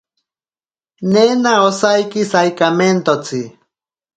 Nena 1.11 1.53
osaiki 1.69 2.21
saikamentotsi. 2.31 3.41